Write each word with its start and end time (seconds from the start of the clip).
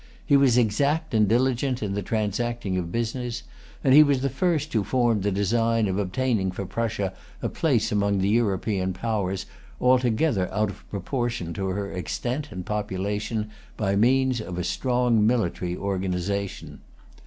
He 0.25 0.35
was 0.35 0.57
exact 0.57 1.13
and 1.13 1.27
diligent 1.27 1.83
in 1.83 1.93
the 1.93 2.01
transacting 2.01 2.75
of 2.75 2.91
business; 2.91 3.43
and 3.83 3.93
he 3.93 4.01
was 4.01 4.21
the 4.21 4.31
first 4.31 4.73
who 4.73 4.83
formed 4.83 5.21
the 5.21 5.31
design 5.31 5.87
of 5.87 5.99
obtaining 5.99 6.49
for 6.49 6.65
Prussia 6.65 7.13
a 7.43 7.49
place 7.49 7.91
among 7.91 8.17
the 8.17 8.29
European 8.29 8.93
powers, 8.93 9.45
altogether 9.79 10.51
out 10.51 10.71
of 10.71 10.89
proportion 10.89 11.53
to 11.53 11.67
her 11.67 11.91
extent 11.91 12.51
and 12.51 12.65
population, 12.65 13.51
by 13.77 13.95
means 13.95 14.41
of 14.41 14.57
a 14.57 14.63
strong 14.63 15.27
military 15.27 15.77
organization. 15.77 16.79